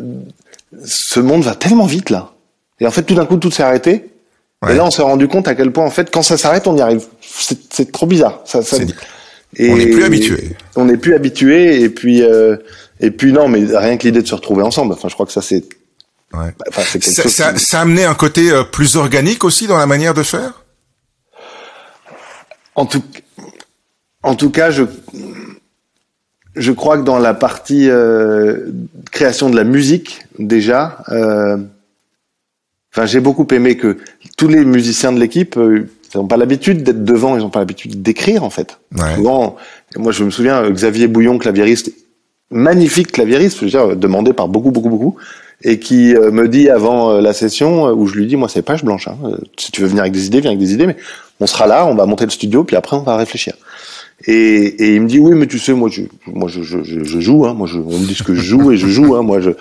ce 0.85 1.19
monde 1.19 1.43
va 1.43 1.55
tellement 1.55 1.85
vite 1.85 2.09
là 2.09 2.31
et 2.79 2.87
en 2.87 2.91
fait 2.91 3.03
tout 3.03 3.15
d'un 3.15 3.25
coup 3.25 3.37
tout 3.37 3.51
s'est 3.51 3.63
arrêté 3.63 4.09
Ouais. 4.63 4.73
et 4.73 4.77
là 4.77 4.85
on 4.85 4.91
s'est 4.91 5.01
rendu 5.01 5.27
compte 5.27 5.47
à 5.49 5.53
quel 5.55 5.71
point 5.71 5.83
en 5.85 5.89
fait 5.89 6.09
quand 6.09 6.21
ça 6.23 6.37
s'arrête 6.37 6.65
on 6.67 6.77
y 6.77 6.81
arrive 6.81 7.03
c'est 7.21 7.91
trop 7.91 8.05
bizarre 8.05 8.39
ça, 8.45 8.61
ça- 8.63 8.77
et- 9.57 9.69
on 9.69 9.75
n'est 9.77 9.87
plus 9.87 10.03
habitué. 10.05 10.55
on 10.77 10.85
n'est 10.85 10.97
plus 10.97 11.13
habitué 11.13 11.81
et 11.81 11.89
puis 11.89 12.23
euh, 12.23 12.55
et 13.01 13.11
puis 13.11 13.33
non 13.33 13.49
mais 13.49 13.65
rien 13.77 13.97
que 13.97 14.03
l'idée 14.07 14.21
de 14.21 14.27
se 14.27 14.33
retrouver 14.35 14.63
ensemble 14.63 14.93
enfin 14.93 15.09
je 15.09 15.13
crois 15.13 15.25
que 15.25 15.33
ça 15.33 15.41
c'est 15.41 15.65
Ouais. 16.33 16.53
enfin 16.69 16.81
ça, 16.83 16.99
qui- 16.99 17.59
ça 17.59 17.79
a 17.79 17.81
amené 17.81 18.03
un 18.05 18.15
côté 18.15 18.49
euh, 18.51 18.63
plus 18.63 18.95
organique 18.95 19.43
aussi 19.43 19.67
dans 19.67 19.77
la 19.77 19.85
manière 19.85 20.13
de 20.13 20.23
faire? 20.23 20.63
En 22.75 22.85
tout, 22.85 23.03
en 24.23 24.35
tout 24.35 24.49
cas, 24.49 24.69
je, 24.71 24.83
je 26.55 26.71
crois 26.71 26.97
que 26.97 27.03
dans 27.03 27.19
la 27.19 27.33
partie 27.33 27.89
euh, 27.89 28.71
création 29.11 29.49
de 29.49 29.55
la 29.55 29.63
musique, 29.63 30.21
déjà, 30.39 30.97
euh, 31.09 31.57
enfin, 32.93 33.05
j'ai 33.05 33.19
beaucoup 33.19 33.47
aimé 33.51 33.77
que 33.77 33.97
tous 34.37 34.47
les 34.47 34.63
musiciens 34.63 35.11
de 35.11 35.19
l'équipe, 35.19 35.57
euh, 35.57 35.87
ils 36.13 36.17
n'ont 36.17 36.27
pas 36.27 36.37
l'habitude 36.37 36.83
d'être 36.83 37.03
devant, 37.03 37.35
ils 37.35 37.41
n'ont 37.41 37.49
pas 37.49 37.59
l'habitude 37.59 38.01
d'écrire, 38.01 38.43
en 38.43 38.49
fait. 38.49 38.79
Ouais. 38.95 39.15
Souvent, 39.15 39.57
moi, 39.97 40.11
je 40.11 40.23
me 40.23 40.29
souviens, 40.29 40.63
euh, 40.63 40.71
Xavier 40.71 41.07
Bouillon, 41.07 41.37
claviériste, 41.37 41.91
magnifique 42.51 43.11
claviériste, 43.11 43.59
je 43.59 43.65
veux 43.65 43.71
dire, 43.71 43.95
demandé 43.95 44.31
par 44.31 44.47
beaucoup, 44.47 44.71
beaucoup, 44.71 44.89
beaucoup, 44.89 45.15
et 45.61 45.79
qui 45.79 46.15
euh, 46.15 46.31
me 46.31 46.47
dit 46.47 46.69
avant 46.69 47.19
la 47.19 47.33
session, 47.33 47.87
où 47.89 48.07
je 48.07 48.15
lui 48.15 48.27
dis, 48.27 48.37
moi, 48.37 48.47
c'est 48.47 48.61
page 48.61 48.83
blanche, 48.83 49.07
hein, 49.09 49.17
si 49.57 49.71
tu 49.71 49.81
veux 49.81 49.87
venir 49.87 50.01
avec 50.01 50.13
des 50.13 50.25
idées, 50.27 50.39
viens 50.39 50.51
avec 50.51 50.59
des 50.59 50.73
idées, 50.73 50.87
mais 50.87 50.95
on 51.41 51.47
sera 51.47 51.67
là, 51.67 51.85
on 51.85 51.95
va 51.95 52.05
monter 52.05 52.23
le 52.23 52.31
studio, 52.31 52.63
puis 52.63 52.77
après, 52.77 52.95
on 52.95 53.03
va 53.03 53.17
réfléchir. 53.17 53.55
Et, 54.27 54.33
et 54.33 54.95
il 54.95 55.01
me 55.01 55.07
dit, 55.07 55.19
oui, 55.19 55.35
mais 55.35 55.45
tu 55.45 55.59
sais, 55.59 55.73
moi, 55.73 55.89
je, 55.91 56.03
moi, 56.25 56.47
je, 56.49 56.63
je, 56.63 56.77
je, 56.83 57.19
joue, 57.19 57.45
hein, 57.45 57.53
moi, 57.53 57.67
je, 57.67 57.77
on 57.77 57.99
me 57.99 58.05
dit 58.05 58.15
ce 58.15 58.23
que 58.23 58.33
je 58.33 58.41
joue 58.41 58.71
et 58.71 58.77
je 58.77 58.87
joue, 58.87 59.15
hein, 59.15 59.21
moi, 59.21 59.41
je, 59.41 59.51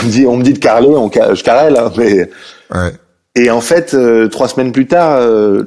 on 0.00 0.06
me 0.06 0.10
dit, 0.10 0.26
on 0.26 0.36
me 0.36 0.42
dit 0.44 0.52
de 0.52 0.58
carler, 0.58 0.88
on, 0.88 1.10
je 1.10 1.42
carrelle, 1.42 1.76
hein, 1.76 1.92
mais, 1.98 2.30
Ouais. 2.74 2.92
et 3.34 3.50
en 3.50 3.60
fait, 3.60 3.94
euh, 3.94 4.28
trois 4.28 4.48
semaines 4.48 4.72
plus 4.72 4.86
tard, 4.86 5.18
euh, 5.20 5.64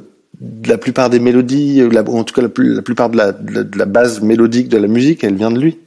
la 0.66 0.78
plupart 0.78 1.10
des 1.10 1.18
mélodies, 1.20 1.82
la- 1.92 2.00
en 2.08 2.24
tout 2.24 2.34
cas 2.34 2.42
la, 2.42 2.48
la 2.56 2.82
plupart 2.82 3.10
de 3.10 3.16
la- 3.18 3.32
de 3.32 3.78
la 3.78 3.84
base 3.84 4.22
mélodique 4.22 4.68
de 4.70 4.78
la 4.78 4.88
musique, 4.88 5.22
elle 5.22 5.34
vient 5.34 5.50
de 5.50 5.58
lui. 5.60 5.78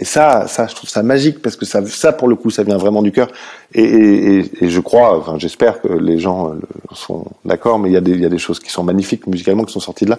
Et 0.00 0.04
ça, 0.04 0.46
ça, 0.46 0.66
je 0.68 0.74
trouve 0.76 0.88
ça 0.88 1.02
magique 1.02 1.42
parce 1.42 1.56
que 1.56 1.64
ça, 1.66 1.84
ça 1.86 2.12
pour 2.12 2.28
le 2.28 2.36
coup, 2.36 2.50
ça 2.50 2.62
vient 2.62 2.76
vraiment 2.78 3.02
du 3.02 3.10
cœur. 3.12 3.28
Et, 3.74 3.82
et, 3.82 4.64
et- 4.64 4.70
je 4.70 4.80
crois, 4.80 5.18
enfin, 5.18 5.36
j'espère 5.38 5.80
que 5.82 5.88
les 5.88 6.18
gens 6.20 6.52
euh, 6.52 6.60
sont 6.94 7.26
d'accord, 7.44 7.78
mais 7.80 7.88
il 7.90 7.92
y 7.94 7.96
a 7.96 8.00
des, 8.00 8.12
il 8.12 8.20
y 8.20 8.26
a 8.26 8.28
des 8.28 8.38
choses 8.38 8.60
qui 8.60 8.70
sont 8.70 8.84
magnifiques 8.84 9.26
musicalement 9.26 9.64
qui 9.64 9.72
sont 9.72 9.80
sorties 9.80 10.04
de 10.04 10.10
là. 10.10 10.18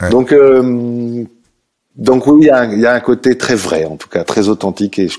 Ouais. 0.00 0.08
Donc, 0.10 0.32
euh, 0.32 1.24
donc 1.96 2.26
oui, 2.26 2.38
il 2.42 2.46
y, 2.46 2.50
a 2.50 2.58
un, 2.60 2.72
il 2.72 2.80
y 2.80 2.86
a 2.86 2.94
un 2.94 3.00
côté 3.00 3.36
très 3.36 3.54
vrai, 3.54 3.84
en 3.84 3.96
tout 3.96 4.08
cas 4.08 4.24
très 4.24 4.48
authentique 4.48 4.98
et 4.98 5.08
je- 5.08 5.18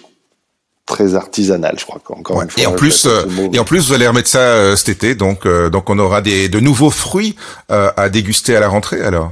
très 0.85 1.13
artisanal, 1.13 1.75
je 1.77 1.85
crois. 1.85 2.01
Encore 2.09 2.37
Ouais. 2.37 2.45
une 2.45 2.49
fois, 2.49 2.63
Et 2.63 2.65
en 2.65 2.71
plus, 2.73 3.05
euh, 3.05 3.23
et 3.53 3.59
en 3.59 3.63
plus, 3.63 3.87
vous 3.89 3.93
allez 3.93 4.07
remettre 4.07 4.27
ça 4.29 4.39
euh, 4.39 4.75
cet 4.75 4.89
été, 4.89 5.13
donc 5.13 5.45
euh, 5.45 5.69
donc 5.69 5.87
on 5.89 5.99
aura 5.99 6.21
des 6.21 6.49
de 6.49 6.59
nouveaux 6.59 6.89
fruits 6.89 7.35
euh, 7.69 7.91
à 7.95 8.09
déguster 8.09 8.55
à 8.55 8.59
la 8.59 8.69
rentrée. 8.69 9.01
Alors, 9.01 9.31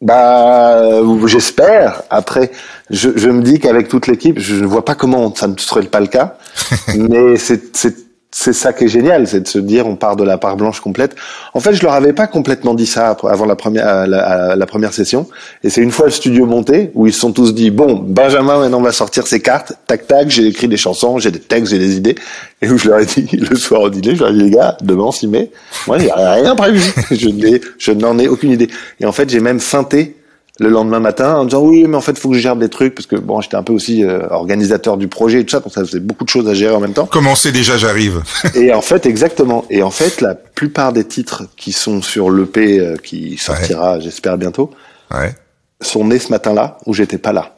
Bah, 0.00 1.02
j'espère. 1.26 2.02
Après, 2.08 2.50
je, 2.88 3.10
je 3.16 3.28
me 3.28 3.42
dis 3.42 3.58
qu'avec 3.58 3.88
toute 3.88 4.06
l'équipe, 4.06 4.38
je 4.38 4.54
ne 4.54 4.66
vois 4.66 4.84
pas 4.84 4.94
comment 4.94 5.34
ça 5.34 5.46
ne 5.46 5.56
serait 5.58 5.82
pas 5.82 6.00
le 6.00 6.06
cas. 6.06 6.38
mais 6.96 7.36
c'est 7.36 8.09
c'est 8.32 8.52
ça 8.52 8.72
qui 8.72 8.84
est 8.84 8.88
génial, 8.88 9.26
c'est 9.26 9.40
de 9.40 9.48
se 9.48 9.58
dire 9.58 9.86
on 9.88 9.96
part 9.96 10.14
de 10.14 10.22
la 10.22 10.38
part 10.38 10.56
blanche 10.56 10.80
complète. 10.80 11.16
En 11.52 11.60
fait, 11.60 11.74
je 11.74 11.82
leur 11.82 11.94
avais 11.94 12.12
pas 12.12 12.28
complètement 12.28 12.74
dit 12.74 12.86
ça 12.86 13.16
avant 13.24 13.44
la 13.44 13.56
première 13.56 14.06
la, 14.06 14.50
à 14.52 14.56
la 14.56 14.66
première 14.66 14.92
session. 14.92 15.26
Et 15.64 15.70
c'est 15.70 15.80
une 15.80 15.90
fois 15.90 16.06
le 16.06 16.12
studio 16.12 16.46
monté 16.46 16.92
où 16.94 17.08
ils 17.08 17.12
se 17.12 17.20
sont 17.20 17.32
tous 17.32 17.54
dit 17.54 17.70
bon, 17.70 17.96
Benjamin 17.96 18.60
maintenant 18.60 18.80
va 18.80 18.92
sortir 18.92 19.26
ses 19.26 19.40
cartes. 19.40 19.72
Tac 19.88 20.06
tac, 20.06 20.30
j'ai 20.30 20.46
écrit 20.46 20.68
des 20.68 20.76
chansons, 20.76 21.18
j'ai 21.18 21.32
des 21.32 21.40
textes, 21.40 21.72
j'ai 21.72 21.78
des 21.78 21.96
idées. 21.96 22.14
Et 22.62 22.68
où 22.68 22.78
je 22.78 22.88
leur 22.88 23.00
ai 23.00 23.06
dit 23.06 23.28
le 23.36 23.56
soir 23.56 23.82
au 23.82 23.90
dîner, 23.90 24.14
je 24.14 24.20
leur 24.20 24.30
ai 24.30 24.34
dit 24.34 24.44
les 24.44 24.50
gars, 24.50 24.76
demain 24.80 25.04
on 25.04 25.12
s'y 25.12 25.26
met. 25.26 25.50
Moi, 25.88 25.98
a 26.14 26.34
rien 26.34 26.54
prévu. 26.54 26.80
je 27.10 27.60
je 27.78 27.92
n'en 27.92 28.16
ai 28.18 28.28
aucune 28.28 28.52
idée. 28.52 28.68
Et 29.00 29.06
en 29.06 29.12
fait, 29.12 29.28
j'ai 29.28 29.40
même 29.40 29.58
feinté 29.58 30.19
le 30.58 30.68
lendemain 30.68 31.00
matin 31.00 31.36
en 31.36 31.44
disant 31.44 31.62
oui 31.62 31.84
mais 31.86 31.96
en 31.96 32.00
fait 32.00 32.18
faut 32.18 32.28
que 32.28 32.34
je 32.34 32.40
gère 32.40 32.56
des 32.56 32.68
trucs 32.68 32.94
parce 32.94 33.06
que 33.06 33.16
bon 33.16 33.40
j'étais 33.40 33.56
un 33.56 33.62
peu 33.62 33.72
aussi 33.72 34.04
euh, 34.04 34.28
organisateur 34.30 34.96
du 34.98 35.08
projet 35.08 35.40
et 35.40 35.44
tout 35.44 35.52
ça 35.52 35.60
donc 35.60 35.72
ça 35.72 35.84
faisait 35.84 36.00
beaucoup 36.00 36.24
de 36.24 36.28
choses 36.28 36.48
à 36.48 36.54
gérer 36.54 36.74
en 36.74 36.80
même 36.80 36.92
temps. 36.92 37.06
Commencez 37.06 37.50
déjà, 37.52 37.76
j'arrive. 37.78 38.22
et 38.54 38.72
en 38.74 38.82
fait 38.82 39.06
exactement. 39.06 39.64
Et 39.70 39.82
en 39.82 39.90
fait 39.90 40.20
la 40.20 40.34
plupart 40.34 40.92
des 40.92 41.04
titres 41.04 41.44
qui 41.56 41.72
sont 41.72 42.02
sur 42.02 42.30
l'EP 42.30 42.78
euh, 42.80 42.96
qui 42.96 43.36
sortira 43.38 44.00
j'espère 44.00 44.36
bientôt 44.36 44.70
ouais. 45.12 45.34
sont 45.80 46.04
nés 46.04 46.18
ce 46.18 46.28
matin-là 46.30 46.78
où 46.86 46.92
j'étais 46.94 47.18
pas 47.18 47.32
là. 47.32 47.56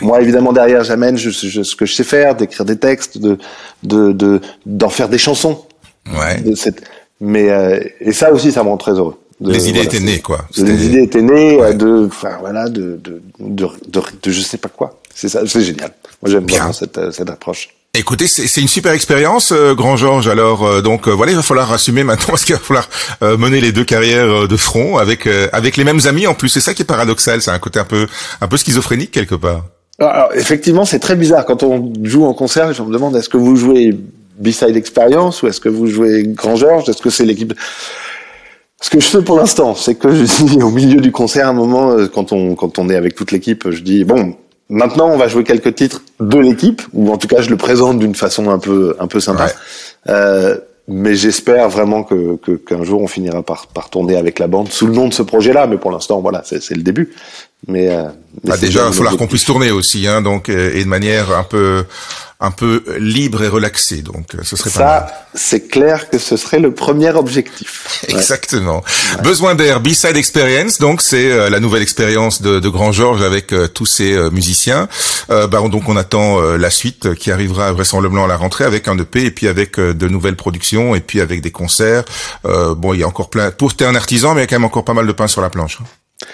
Moi 0.00 0.20
évidemment 0.20 0.52
derrière 0.52 0.82
j'amène 0.84 1.16
je, 1.16 1.30
je- 1.30 1.62
ce 1.62 1.76
que 1.76 1.86
je 1.86 1.94
sais 1.94 2.04
faire 2.04 2.34
d'écrire 2.34 2.64
des 2.66 2.76
textes 2.78 3.16
de 3.18 3.38
de 3.84 4.12
de 4.12 4.40
d'en 4.66 4.88
faire 4.90 5.08
des 5.08 5.18
chansons. 5.18 5.64
Ouais. 6.12 6.40
de 6.40 6.54
cette 6.54 6.82
mais 7.20 7.50
euh, 7.50 7.80
et 8.00 8.12
ça 8.12 8.32
aussi 8.32 8.50
ça 8.52 8.62
me 8.64 8.68
rend 8.68 8.76
très 8.76 8.92
heureux 8.92 9.18
De- 9.40 9.52
Les 9.52 9.68
idées 9.68 9.82
voilà, 9.82 9.94
étaient 9.94 10.00
nées, 10.04 10.18
quoi. 10.20 10.46
Les 10.56 10.86
idées 10.86 11.02
étaient 11.02 11.22
nées 11.22 11.56
Ouais. 11.56 11.68
euh, 11.68 11.72
de, 11.72 12.06
enfin 12.06 12.36
voilà, 12.40 12.68
de 12.68 12.98
de, 13.02 13.22
de, 13.38 13.66
de, 13.88 14.00
de 14.22 14.30
je 14.30 14.40
sais 14.40 14.58
pas 14.58 14.68
quoi. 14.68 14.98
C'est 15.14 15.28
ça, 15.28 15.42
c'est 15.46 15.62
génial. 15.62 15.92
Moi 16.22 16.30
j'aime 16.32 16.44
Bien. 16.44 16.72
cette, 16.72 16.98
euh, 16.98 17.10
cette 17.12 17.30
approche. 17.30 17.68
Écoutez, 17.94 18.26
c'est 18.28 18.46
c'est 18.48 18.60
une 18.60 18.68
super 18.68 18.92
expérience, 18.92 19.52
euh, 19.52 19.74
Grand 19.74 19.96
Georges. 19.96 20.28
Alors, 20.28 20.64
euh, 20.66 20.82
donc 20.82 21.06
euh, 21.08 21.12
voilà, 21.12 21.32
il 21.32 21.36
va 21.36 21.42
falloir 21.42 21.72
assumer 21.72 22.02
maintenant 22.04 22.26
parce 22.30 22.44
qu'il 22.44 22.54
va 22.56 22.60
falloir 22.60 22.88
euh, 23.22 23.36
mener 23.36 23.60
les 23.60 23.70
deux 23.72 23.84
carrières 23.84 24.48
de 24.48 24.56
front 24.56 24.98
avec 24.98 25.26
euh, 25.26 25.48
avec 25.52 25.76
les 25.76 25.84
mêmes 25.84 26.00
amis 26.06 26.26
en 26.26 26.34
plus. 26.34 26.48
C'est 26.48 26.60
ça 26.60 26.74
qui 26.74 26.82
est 26.82 26.84
paradoxal. 26.84 27.40
C'est 27.40 27.50
un 27.52 27.58
côté 27.60 27.78
un 27.78 27.84
peu 27.84 28.06
un 28.40 28.48
peu 28.48 28.56
schizophrénique 28.56 29.12
quelque 29.12 29.34
part. 29.36 29.64
Alors, 30.00 30.12
alors, 30.12 30.34
effectivement, 30.34 30.84
c'est 30.84 30.98
très 31.00 31.16
bizarre 31.16 31.44
quand 31.44 31.62
on 31.62 31.92
joue 32.04 32.24
en 32.24 32.34
concert. 32.34 32.72
Gens 32.72 32.86
me 32.86 32.92
demandent 32.92 33.16
est-ce 33.16 33.28
que 33.28 33.36
vous 33.36 33.56
jouez 33.56 33.96
B-side 34.38 34.76
Experience 34.76 35.42
ou 35.42 35.48
est-ce 35.48 35.60
que 35.60 35.68
vous 35.68 35.86
jouez 35.88 36.24
Grand 36.26 36.54
Georges? 36.56 36.88
Est-ce 36.88 37.02
que 37.02 37.10
c'est 37.10 37.24
l'équipe 37.24 37.54
Ce 38.80 38.90
que 38.90 39.00
je 39.00 39.06
fais 39.06 39.22
pour 39.22 39.36
l'instant, 39.36 39.74
c'est 39.74 39.96
que 39.96 40.14
je 40.14 40.22
dis 40.44 40.62
au 40.62 40.70
milieu 40.70 41.00
du 41.00 41.10
concert, 41.10 41.46
à 41.46 41.50
un 41.50 41.54
moment, 41.54 41.90
euh, 41.90 42.06
quand 42.06 42.32
on 42.32 42.54
quand 42.54 42.78
on 42.78 42.88
est 42.88 42.94
avec 42.96 43.14
toute 43.14 43.32
l'équipe, 43.32 43.70
je 43.70 43.80
dis 43.82 44.04
bon. 44.04 44.34
Maintenant, 44.70 45.08
on 45.08 45.16
va 45.16 45.28
jouer 45.28 45.44
quelques 45.44 45.74
titres 45.74 46.02
de 46.20 46.38
l'équipe, 46.38 46.82
ou 46.92 47.10
en 47.10 47.16
tout 47.16 47.26
cas, 47.26 47.40
je 47.40 47.48
le 47.48 47.56
présente 47.56 47.98
d'une 47.98 48.14
façon 48.14 48.50
un 48.50 48.58
peu 48.58 48.94
un 49.00 49.06
peu 49.06 49.18
sympa. 49.18 49.46
Ouais. 49.46 49.52
Euh, 50.08 50.58
mais 50.88 51.14
j'espère 51.16 51.68
vraiment 51.70 52.02
que 52.02 52.36
que- 52.36 52.52
qu'un 52.52 52.84
jour 52.84 53.00
on 53.02 53.08
finira 53.08 53.42
par 53.42 53.66
par 53.68 53.88
tourner 53.90 54.16
avec 54.16 54.38
la 54.38 54.46
bande 54.46 54.70
sous 54.70 54.86
le 54.86 54.92
nom 54.92 55.08
de 55.08 55.14
ce 55.14 55.22
projet-là. 55.22 55.66
Mais 55.66 55.78
pour 55.78 55.90
l'instant, 55.90 56.20
voilà, 56.20 56.42
c'est 56.44 56.62
c'est 56.62 56.74
le 56.74 56.82
début. 56.82 57.14
Mais, 57.66 57.88
euh, 57.88 58.04
mais 58.44 58.50
Bah, 58.50 58.56
déjà, 58.58 58.80
il 58.82 58.86
va 58.86 58.92
falloir 58.92 59.16
qu'on 59.16 59.26
puisse 59.26 59.44
tourner 59.44 59.70
aussi, 59.72 60.06
hein, 60.06 60.20
donc 60.22 60.48
et 60.50 60.84
de 60.84 60.88
manière 60.88 61.32
un 61.36 61.42
peu 61.44 61.84
un 62.40 62.52
peu 62.52 62.84
libre 63.00 63.42
et 63.42 63.48
relaxée. 63.48 64.02
Donc, 64.02 64.34
euh, 64.36 64.38
ce 64.44 64.54
serait 64.56 64.70
pas 64.70 64.78
mal. 64.78 65.06
Ça, 65.08 65.14
c'est 65.34 65.66
clair 65.68 66.08
que 66.08 66.18
ce 66.18 66.36
serait 66.36 66.60
le 66.60 66.72
premier 66.72 67.10
objectif. 67.10 67.84
Ouais. 68.08 68.14
Exactement. 68.14 68.84
Besoin 69.24 69.56
d'air, 69.56 69.80
B-Side 69.80 70.16
Experience, 70.16 70.78
donc 70.78 71.02
c'est 71.02 71.30
euh, 71.32 71.50
la 71.50 71.58
nouvelle 71.58 71.82
expérience 71.82 72.40
de, 72.42 72.60
de 72.60 72.68
Grand 72.68 72.92
Georges 72.92 73.22
avec 73.22 73.52
euh, 73.52 73.66
tous 73.66 73.86
ses 73.86 74.12
euh, 74.12 74.30
musiciens. 74.30 74.88
Euh, 75.30 75.48
bah, 75.48 75.60
on- 75.60 75.68
donc 75.68 75.88
on 75.88 75.96
attend 75.96 76.40
euh, 76.40 76.56
la 76.56 76.70
suite 76.70 77.14
qui 77.14 77.32
arrivera 77.32 77.72
vraisemblablement 77.72 78.24
à 78.24 78.28
la 78.28 78.36
rentrée 78.36 78.64
avec 78.64 78.86
un 78.86 78.96
EP 78.96 79.24
et 79.24 79.30
puis 79.32 79.48
avec 79.48 79.78
euh, 79.80 79.92
de 79.94 80.06
nouvelles 80.08 80.36
productions 80.36 80.94
et 80.94 81.00
puis 81.00 81.20
avec 81.20 81.40
des 81.40 81.50
concerts. 81.50 82.04
Euh, 82.44 82.74
bon, 82.76 82.94
il 82.94 83.00
y 83.00 83.02
a 83.02 83.08
encore 83.08 83.30
plein. 83.30 83.50
Pour 83.50 83.74
t'es 83.74 83.84
un 83.84 83.96
artisan, 83.96 84.34
mais 84.34 84.42
il 84.42 84.44
y 84.44 84.44
a 84.44 84.46
quand 84.46 84.56
même 84.56 84.64
encore 84.64 84.84
pas 84.84 84.94
mal 84.94 85.06
de 85.06 85.12
pain 85.12 85.26
sur 85.26 85.40
la 85.42 85.50
planche. 85.50 85.78
hein. 85.82 86.26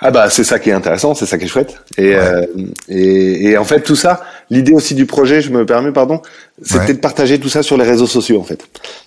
Ah 0.00 0.12
bah 0.12 0.30
c'est 0.30 0.44
ça 0.44 0.60
qui 0.60 0.70
est 0.70 0.74
intéressant, 0.74 1.14
c'est 1.16 1.26
ça 1.26 1.38
qui 1.38 1.46
est 1.46 1.48
chouette. 1.48 1.74
Et, 1.96 2.10
Ouais. 2.10 2.14
euh, 2.16 2.46
et, 2.88 3.50
et 3.50 3.58
en 3.58 3.64
fait 3.64 3.80
tout 3.80 3.96
ça, 3.96 4.22
l'idée 4.50 4.72
aussi 4.72 4.94
du 4.94 5.06
projet, 5.06 5.40
je 5.40 5.50
me 5.50 5.64
permets 5.66 5.92
pardon, 5.92 6.20
c'était 6.62 6.78
Ouais. 6.86 6.94
de 6.94 6.98
partager 6.98 7.38
tout 7.38 7.48
ça 7.48 7.62
sur 7.62 7.76
les 7.76 7.84
réseaux 7.84 8.06
sociaux 8.06 8.40
en 8.40 8.44
fait. 8.44 8.60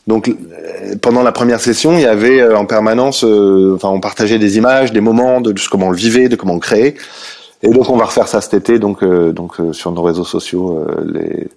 Donc 0.08 0.30
euh, 0.30 0.96
pendant 1.02 1.24
la 1.24 1.32
première 1.32 1.60
session, 1.60 1.94
il 1.94 2.02
y 2.02 2.06
avait 2.06 2.40
euh, 2.42 2.58
en 2.58 2.66
permanence, 2.66 3.24
euh, 3.24 3.74
enfin 3.76 3.90
on 3.90 4.00
partageait 4.00 4.40
des 4.40 4.58
images, 4.58 4.92
des 4.92 5.02
moments 5.02 5.42
de, 5.42 5.52
de 5.52 5.62
comment 5.70 5.88
on 5.88 5.92
le 5.92 5.98
vivait, 5.98 6.30
de 6.30 6.36
comment 6.36 6.54
on 6.54 6.58
le 6.58 6.62
créait. 6.62 6.96
Et 7.64 7.70
donc 7.70 7.92
on 7.92 7.96
va 7.98 8.06
refaire 8.06 8.28
ça 8.28 8.42
cet 8.42 8.56
été, 8.56 8.80
donc 8.80 9.04
euh, 9.04 9.32
donc 9.32 9.60
euh, 9.60 9.72
sur 9.72 9.92
nos 9.92 10.02
réseaux 10.02 10.26
sociaux, 10.26 10.80
euh, 10.80 11.06
les 11.14 11.48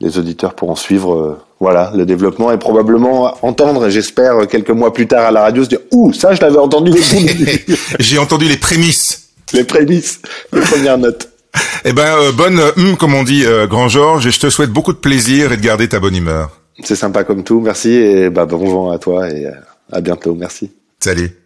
les 0.00 0.18
auditeurs 0.18 0.54
pourront 0.54 0.74
suivre 0.74 1.14
euh, 1.14 1.38
voilà 1.60 1.92
le 1.94 2.04
développement 2.04 2.50
et 2.50 2.58
probablement 2.58 3.36
entendre, 3.42 3.88
j'espère 3.88 4.48
quelques 4.48 4.70
mois 4.70 4.92
plus 4.92 5.06
tard 5.06 5.26
à 5.26 5.30
la 5.30 5.42
radio 5.42 5.62
se 5.62 5.68
dire 5.68 5.78
ouh 5.92 6.12
ça 6.12 6.34
je 6.34 6.40
l'avais 6.40 6.58
entendu. 6.58 6.92
J'ai 8.00 8.18
entendu 8.18 8.46
les 8.46 8.56
prémices. 8.56 9.28
les 9.52 9.62
prémices, 9.64 10.20
les 10.52 10.60
premières 10.60 10.98
notes. 10.98 11.28
Eh 11.86 11.92
ben, 11.92 12.16
euh, 12.16 12.32
bonne 12.32 12.58
euh, 12.58 12.70
hum, 12.78 12.96
comme 12.96 13.14
on 13.14 13.24
dit, 13.24 13.44
euh, 13.44 13.66
Grand 13.66 13.88
Georges, 13.88 14.26
et 14.26 14.30
je 14.30 14.40
te 14.40 14.48
souhaite 14.48 14.70
beaucoup 14.70 14.94
de 14.94 14.98
plaisir 14.98 15.52
et 15.52 15.58
de 15.58 15.62
garder 15.62 15.86
ta 15.86 16.00
bonne 16.00 16.16
humeur. 16.16 16.50
C'est 16.82 16.96
sympa 16.96 17.24
comme 17.24 17.44
tout, 17.44 17.60
merci 17.60 17.90
et 17.90 18.30
bah, 18.30 18.46
bon 18.46 18.66
vent 18.66 18.90
à 18.90 18.98
toi 18.98 19.30
et 19.30 19.46
euh, 19.46 19.52
à 19.92 20.00
bientôt, 20.00 20.34
merci. 20.34 20.72
Salut. 20.98 21.43